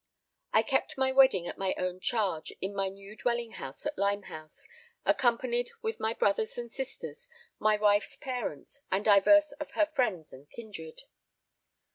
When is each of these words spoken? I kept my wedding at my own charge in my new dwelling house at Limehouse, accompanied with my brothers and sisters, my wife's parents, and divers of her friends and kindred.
I 0.51 0.63
kept 0.63 0.97
my 0.97 1.11
wedding 1.11 1.47
at 1.47 1.59
my 1.59 1.75
own 1.77 1.99
charge 1.99 2.51
in 2.59 2.73
my 2.73 2.89
new 2.89 3.15
dwelling 3.15 3.51
house 3.51 3.85
at 3.85 3.99
Limehouse, 3.99 4.67
accompanied 5.05 5.69
with 5.83 5.99
my 5.99 6.15
brothers 6.15 6.57
and 6.57 6.71
sisters, 6.73 7.29
my 7.59 7.77
wife's 7.77 8.15
parents, 8.15 8.81
and 8.91 9.05
divers 9.05 9.51
of 9.59 9.73
her 9.73 9.85
friends 9.85 10.33
and 10.33 10.49
kindred. 10.49 11.03